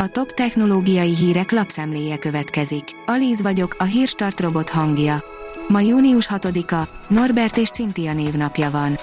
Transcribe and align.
A 0.00 0.08
top 0.08 0.32
technológiai 0.32 1.14
hírek 1.14 1.50
lapszemléje 1.50 2.18
következik. 2.18 2.84
Alíz 3.06 3.42
vagyok, 3.42 3.74
a 3.78 3.84
hírstart 3.84 4.40
robot 4.40 4.70
hangja. 4.70 5.24
Ma 5.68 5.80
június 5.80 6.28
6-a, 6.30 6.88
Norbert 7.08 7.56
és 7.56 7.70
Cintia 7.70 8.12
névnapja 8.12 8.70
van. 8.70 8.98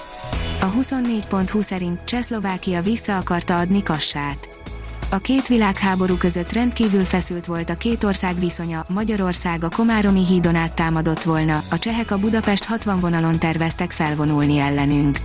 A 0.60 0.72
24.20 0.72 1.60
szerint 1.60 2.04
Csehszlovákia 2.04 2.82
vissza 2.82 3.16
akarta 3.16 3.58
adni 3.58 3.82
Kassát. 3.82 4.48
A 5.10 5.16
két 5.16 5.46
világháború 5.46 6.16
között 6.16 6.52
rendkívül 6.52 7.04
feszült 7.04 7.46
volt 7.46 7.70
a 7.70 7.74
két 7.74 8.04
ország 8.04 8.38
viszonya, 8.38 8.84
Magyarország 8.88 9.64
a 9.64 9.68
Komáromi 9.68 10.24
hídon 10.24 10.54
át 10.54 10.74
támadott 10.74 11.22
volna, 11.22 11.60
a 11.70 11.78
csehek 11.78 12.10
a 12.10 12.18
Budapest 12.18 12.64
60 12.64 13.00
vonalon 13.00 13.38
terveztek 13.38 13.90
felvonulni 13.90 14.58
ellenünk. 14.58 15.18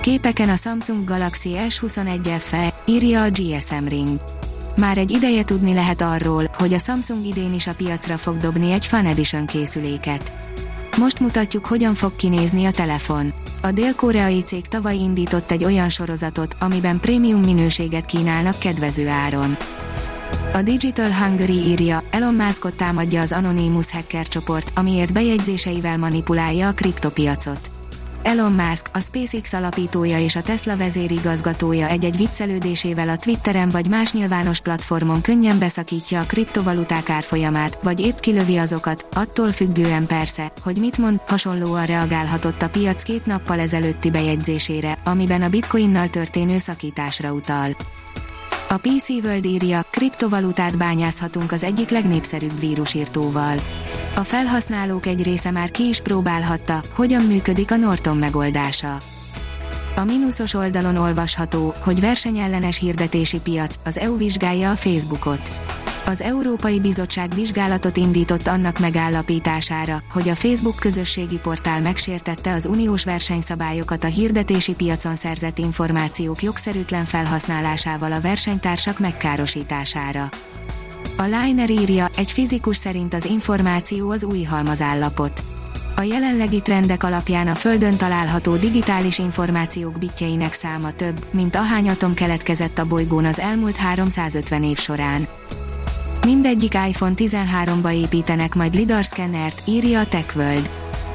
Képeken 0.00 0.48
a 0.48 0.56
Samsung 0.56 1.04
Galaxy 1.04 1.50
S21 1.68 2.36
FE, 2.38 2.74
írja 2.86 3.22
a 3.22 3.28
GSM 3.30 3.86
Ring. 3.88 4.41
Már 4.76 4.98
egy 4.98 5.10
ideje 5.10 5.44
tudni 5.44 5.74
lehet 5.74 6.00
arról, 6.00 6.44
hogy 6.52 6.72
a 6.72 6.78
Samsung 6.78 7.26
idén 7.26 7.52
is 7.52 7.66
a 7.66 7.74
piacra 7.74 8.18
fog 8.18 8.36
dobni 8.36 8.72
egy 8.72 8.86
Fan 8.86 9.06
Edition 9.06 9.46
készüléket. 9.46 10.32
Most 10.96 11.20
mutatjuk, 11.20 11.66
hogyan 11.66 11.94
fog 11.94 12.16
kinézni 12.16 12.64
a 12.64 12.70
telefon. 12.70 13.32
A 13.60 13.70
dél-koreai 13.70 14.40
cég 14.40 14.66
tavaly 14.66 14.96
indított 14.96 15.50
egy 15.50 15.64
olyan 15.64 15.88
sorozatot, 15.88 16.56
amiben 16.60 17.00
prémium 17.00 17.40
minőséget 17.40 18.06
kínálnak 18.06 18.58
kedvező 18.58 19.08
áron. 19.08 19.56
A 20.52 20.62
Digital 20.62 21.10
Hungary 21.12 21.66
írja, 21.66 22.02
Elon 22.10 22.34
Muskot 22.34 22.74
támadja 22.74 23.20
az 23.20 23.32
Anonymous 23.32 23.90
hacker 23.90 24.28
csoport, 24.28 24.72
amiért 24.74 25.12
bejegyzéseivel 25.12 25.98
manipulálja 25.98 26.68
a 26.68 26.72
kriptopiacot. 26.72 27.71
Elon 28.22 28.52
Musk, 28.52 28.86
a 28.92 29.00
SpaceX 29.00 29.52
alapítója 29.52 30.18
és 30.18 30.36
a 30.36 30.42
Tesla 30.42 30.76
vezérigazgatója 30.76 31.86
egy-egy 31.88 32.16
viccelődésével 32.16 33.08
a 33.08 33.16
Twitteren 33.16 33.68
vagy 33.68 33.88
más 33.88 34.12
nyilvános 34.12 34.60
platformon 34.60 35.20
könnyen 35.20 35.58
beszakítja 35.58 36.20
a 36.20 36.24
kriptovaluták 36.24 37.08
árfolyamát, 37.08 37.78
vagy 37.82 38.00
épp 38.00 38.18
kilövi 38.18 38.56
azokat, 38.56 39.06
attól 39.12 39.48
függően 39.52 40.06
persze, 40.06 40.52
hogy 40.62 40.78
mit 40.78 40.98
mond, 40.98 41.20
hasonlóan 41.26 41.86
reagálhatott 41.86 42.62
a 42.62 42.68
piac 42.68 43.02
két 43.02 43.26
nappal 43.26 43.60
ezelőtti 43.60 44.10
bejegyzésére, 44.10 44.98
amiben 45.04 45.42
a 45.42 45.48
bitcoinnal 45.48 46.08
történő 46.08 46.58
szakításra 46.58 47.32
utal. 47.32 47.76
A 48.72 48.76
PC 48.76 49.08
World 49.08 49.44
írja, 49.44 49.82
kriptovalutát 49.90 50.78
bányázhatunk 50.78 51.52
az 51.52 51.62
egyik 51.62 51.90
legnépszerűbb 51.90 52.58
vírusírtóval. 52.60 53.56
A 54.16 54.20
felhasználók 54.20 55.06
egy 55.06 55.22
része 55.22 55.50
már 55.50 55.70
ki 55.70 55.88
is 55.88 56.00
próbálhatta, 56.00 56.80
hogyan 56.94 57.22
működik 57.22 57.70
a 57.70 57.76
Norton 57.76 58.16
megoldása. 58.16 58.96
A 59.96 60.04
mínuszos 60.04 60.54
oldalon 60.54 60.96
olvasható, 60.96 61.74
hogy 61.78 62.00
versenyellenes 62.00 62.78
hirdetési 62.78 63.40
piac, 63.40 63.74
az 63.84 63.98
EU 63.98 64.16
vizsgálja 64.16 64.70
a 64.70 64.76
Facebookot. 64.76 65.52
Az 66.04 66.22
Európai 66.22 66.80
Bizottság 66.80 67.34
vizsgálatot 67.34 67.96
indított 67.96 68.46
annak 68.46 68.78
megállapítására, 68.78 70.02
hogy 70.10 70.28
a 70.28 70.34
Facebook 70.34 70.76
közösségi 70.76 71.38
portál 71.38 71.80
megsértette 71.80 72.52
az 72.52 72.66
uniós 72.66 73.04
versenyszabályokat 73.04 74.04
a 74.04 74.06
hirdetési 74.06 74.74
piacon 74.74 75.16
szerzett 75.16 75.58
információk 75.58 76.42
jogszerűtlen 76.42 77.04
felhasználásával 77.04 78.12
a 78.12 78.20
versenytársak 78.20 78.98
megkárosítására. 78.98 80.28
A 81.16 81.22
Liner 81.22 81.70
írja, 81.70 82.08
egy 82.16 82.30
fizikus 82.30 82.76
szerint 82.76 83.14
az 83.14 83.24
információ 83.24 84.10
az 84.10 84.24
új 84.24 84.42
halmazállapot. 84.42 85.42
A 85.96 86.02
jelenlegi 86.02 86.60
trendek 86.60 87.02
alapján 87.02 87.48
a 87.48 87.54
Földön 87.54 87.96
található 87.96 88.56
digitális 88.56 89.18
információk 89.18 89.98
bitjeinek 89.98 90.52
száma 90.52 90.90
több, 90.90 91.24
mint 91.30 91.56
ahány 91.56 91.88
atom 91.88 92.14
keletkezett 92.14 92.78
a 92.78 92.86
bolygón 92.86 93.24
az 93.24 93.38
elmúlt 93.38 93.76
350 93.76 94.64
év 94.64 94.78
során. 94.78 95.28
Mindegyik 96.32 96.74
iPhone 96.74 97.14
13-ba 97.16 97.94
építenek 97.94 98.54
majd 98.54 98.74
lidar 98.74 99.04
szkennert, 99.04 99.62
írja 99.66 100.00
a 100.00 100.06
TechWorld. 100.06 100.70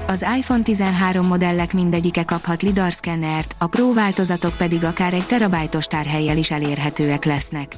Az 0.08 0.26
iPhone 0.38 0.64
13 0.64 1.28
modellek 1.28 1.74
mindegyike 1.74 2.24
kaphat 2.24 2.62
lidar 2.62 2.94
szkennert, 2.94 3.56
a 3.58 3.68
Pro 3.68 3.94
változatok 3.94 4.58
pedig 4.58 4.84
akár 4.84 5.14
egy 5.14 5.26
terabájtos 5.26 5.86
tárhelyjel 5.86 6.38
is 6.38 6.52
elérhetőek 6.52 7.26
lesznek. 7.26 7.76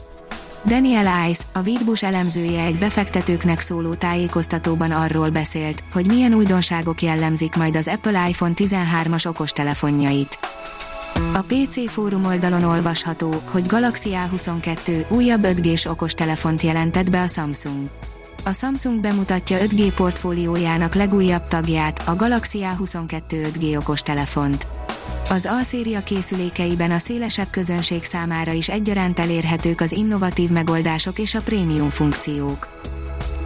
Daniel 0.65 1.29
Ice, 1.29 1.43
a 1.53 1.61
Vidbus 1.61 2.03
elemzője 2.03 2.63
egy 2.63 2.77
befektetőknek 2.77 3.59
szóló 3.59 3.93
tájékoztatóban 3.93 4.91
arról 4.91 5.29
beszélt, 5.29 5.83
hogy 5.91 6.07
milyen 6.07 6.33
újdonságok 6.33 7.01
jellemzik 7.01 7.55
majd 7.55 7.75
az 7.75 7.87
Apple 7.87 8.29
iPhone 8.29 8.53
13-as 8.55 9.27
okostelefonjait. 9.27 10.39
A 11.39 11.45
PC 11.47 11.91
fórum 11.91 12.25
oldalon 12.25 12.63
olvasható, 12.63 13.41
hogy 13.45 13.65
Galaxy 13.65 14.09
A22 14.13 15.09
újabb 15.09 15.43
5G-s 15.43 15.85
okostelefont 15.85 16.61
jelentett 16.61 17.09
be 17.09 17.21
a 17.21 17.27
Samsung. 17.27 17.89
A 18.43 18.51
Samsung 18.51 18.99
bemutatja 18.99 19.57
5G 19.57 19.91
portfóliójának 19.95 20.95
legújabb 20.95 21.47
tagját, 21.47 22.01
a 22.05 22.15
Galaxy 22.15 22.59
A22 22.61 23.21
5G 23.29 23.77
okostelefont. 23.77 24.67
Az 25.29 25.45
A-széria 25.59 26.03
készülékeiben 26.03 26.91
a 26.91 26.97
szélesebb 26.97 27.49
közönség 27.49 28.03
számára 28.03 28.51
is 28.51 28.69
egyaránt 28.69 29.19
elérhetők 29.19 29.81
az 29.81 29.91
innovatív 29.91 30.49
megoldások 30.49 31.19
és 31.19 31.35
a 31.35 31.41
prémium 31.41 31.89
funkciók. 31.89 32.69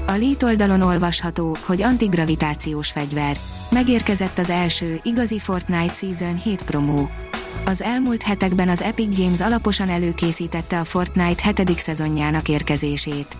A 0.07 0.11
Lít 0.11 0.43
oldalon 0.43 0.81
olvasható, 0.81 1.57
hogy 1.65 1.81
antigravitációs 1.81 2.91
fegyver. 2.91 3.37
Megérkezett 3.71 4.37
az 4.37 4.49
első, 4.49 4.99
igazi 5.03 5.39
Fortnite 5.39 5.93
Season 5.93 6.35
7 6.35 6.61
promó. 6.61 7.09
Az 7.65 7.81
elmúlt 7.81 8.21
hetekben 8.23 8.69
az 8.69 8.81
Epic 8.81 9.17
Games 9.17 9.41
alaposan 9.41 9.89
előkészítette 9.89 10.79
a 10.79 10.83
Fortnite 10.83 11.43
hetedik 11.43 11.77
szezonjának 11.77 12.49
érkezését. 12.49 13.37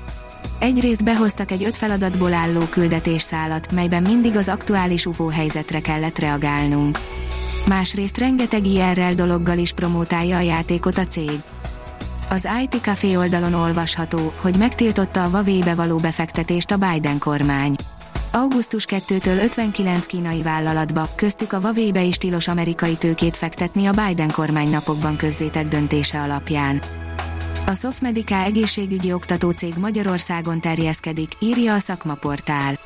Egyrészt 0.60 1.04
behoztak 1.04 1.52
egy 1.52 1.64
öt 1.64 1.78
feladatból 1.78 2.34
álló 2.34 2.60
küldetésszálat, 2.60 3.72
melyben 3.72 4.02
mindig 4.02 4.36
az 4.36 4.48
aktuális 4.48 5.06
UFO 5.06 5.28
helyzetre 5.28 5.82
kellett 5.82 6.20
reagálnunk. 6.20 7.00
Másrészt 7.68 8.18
rengeteg 8.18 8.66
IRL 8.66 9.14
dologgal 9.16 9.58
is 9.58 9.72
promótálja 9.72 10.38
a 10.38 10.42
játékot 10.42 10.98
a 10.98 11.08
cég. 11.08 11.42
Az 12.30 12.48
IT 12.64 12.82
Café 12.82 13.16
oldalon 13.16 13.54
olvasható, 13.54 14.34
hogy 14.42 14.58
megtiltotta 14.58 15.24
a 15.24 15.28
Huawei-be 15.28 15.76
való 15.76 15.98
befektetést 15.98 16.72
a 16.72 16.78
Biden 16.78 17.20
kormány. 17.20 17.76
Augusztus 18.36 18.86
2-től 18.90 19.42
59 19.42 20.06
kínai 20.06 20.42
vállalatba, 20.42 21.10
köztük 21.16 21.54
a 21.54 21.60
Huawei-be 21.60 22.02
is 22.02 22.18
tilos 22.18 22.48
amerikai 22.48 22.96
tőkét 22.96 23.38
fektetni 23.38 23.86
a 23.86 23.92
Biden 23.92 24.32
kormány 24.32 24.70
napokban 24.70 25.16
közzétett 25.16 25.70
döntése 25.70 26.22
alapján. 26.22 26.82
A 27.66 27.74
Sofmedica 27.74 28.36
egészségügyi 28.36 29.14
oktatócég 29.14 29.74
Magyarországon 29.78 30.62
terjeszkedik, 30.62 31.32
írja 31.40 31.74
a 31.74 31.80
szakmaportál. 31.80 32.80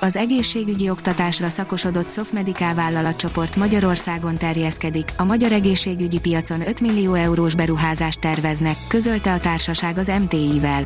Az 0.00 0.16
egészségügyi 0.16 0.90
oktatásra 0.90 1.48
szakosodott 1.48 2.10
Sofmedica 2.10 2.74
vállalatcsoport 2.74 3.56
Magyarországon 3.56 4.36
terjeszkedik, 4.36 5.08
a 5.16 5.24
magyar 5.24 5.52
egészségügyi 5.52 6.20
piacon 6.20 6.68
5 6.68 6.80
millió 6.80 7.14
eurós 7.14 7.54
beruházást 7.54 8.20
terveznek, 8.20 8.76
közölte 8.88 9.32
a 9.32 9.38
társaság 9.38 9.98
az 9.98 10.12
MTI-vel. 10.20 10.82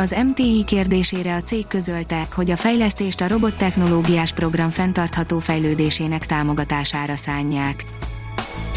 Az 0.00 0.16
MTI 0.26 0.64
kérdésére 0.64 1.34
a 1.34 1.42
cég 1.42 1.66
közölte, 1.66 2.28
hogy 2.34 2.50
a 2.50 2.56
fejlesztést 2.56 3.20
a 3.20 3.28
robottechnológiás 3.28 4.32
program 4.32 4.70
fenntartható 4.70 5.38
fejlődésének 5.38 6.26
támogatására 6.26 7.16
szánják. 7.16 7.84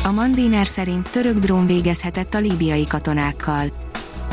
A 0.06 0.12
Mandiner 0.12 0.68
szerint 0.68 1.10
török 1.10 1.38
drón 1.38 1.66
végezhetett 1.66 2.34
a 2.34 2.40
líbiai 2.40 2.88
katonákkal. 2.88 3.72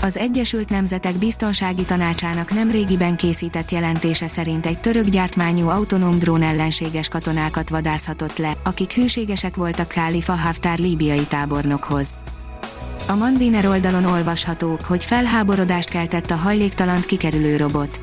Az 0.02 0.16
Egyesült 0.16 0.68
Nemzetek 0.68 1.14
Biztonsági 1.14 1.82
Tanácsának 1.82 2.54
nemrégiben 2.54 3.16
készített 3.16 3.70
jelentése 3.70 4.28
szerint 4.28 4.66
egy 4.66 4.80
török 4.80 5.04
gyártmányú 5.04 5.68
autonóm 5.68 6.18
drón 6.18 6.42
ellenséges 6.42 7.08
katonákat 7.08 7.68
vadászhatott 7.68 8.36
le, 8.36 8.52
akik 8.64 8.92
hűségesek 8.92 9.56
voltak 9.56 9.88
Khalifa 9.88 10.34
Haftar 10.34 10.78
líbiai 10.78 11.24
tábornokhoz. 11.28 12.14
A 13.10 13.14
Mandiner 13.14 13.66
oldalon 13.66 14.04
olvasható, 14.04 14.78
hogy 14.86 15.04
felháborodást 15.04 15.88
keltett 15.88 16.30
a 16.30 16.34
hajléktalant 16.34 17.06
kikerülő 17.06 17.56
robot. 17.56 18.00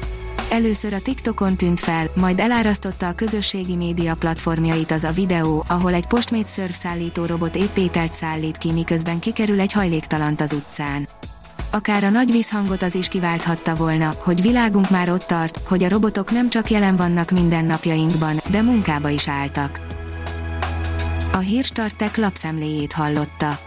Először 0.49 0.93
a 0.93 0.99
TikTokon 0.99 1.55
tűnt 1.55 1.79
fel, 1.79 2.09
majd 2.15 2.39
elárasztotta 2.39 3.07
a 3.07 3.13
közösségi 3.13 3.75
média 3.75 4.15
platformjait 4.15 4.91
az 4.91 5.03
a 5.03 5.11
videó, 5.11 5.63
ahol 5.67 5.93
egy 5.93 6.07
postmate 6.07 6.47
szörfszállító 6.47 7.25
robot 7.25 7.55
épp 7.55 7.77
ételt 7.77 8.13
szállít 8.13 8.57
ki, 8.57 8.71
miközben 8.71 9.19
kikerül 9.19 9.59
egy 9.59 9.71
hajléktalant 9.71 10.41
az 10.41 10.53
utcán. 10.53 11.07
Akár 11.71 12.03
a 12.03 12.09
nagy 12.09 12.31
vízhangot 12.31 12.81
az 12.81 12.95
is 12.95 13.07
kiválthatta 13.07 13.75
volna, 13.75 14.13
hogy 14.17 14.41
világunk 14.41 14.89
már 14.89 15.09
ott 15.09 15.23
tart, 15.23 15.59
hogy 15.67 15.83
a 15.83 15.89
robotok 15.89 16.31
nem 16.31 16.49
csak 16.49 16.69
jelen 16.69 16.95
vannak 16.95 17.31
mindennapjainkban, 17.31 18.35
de 18.49 18.61
munkába 18.61 19.09
is 19.09 19.27
álltak. 19.27 19.81
A 21.31 21.37
hírstartek 21.37 22.17
lapszemléjét 22.17 22.93
hallotta. 22.93 23.66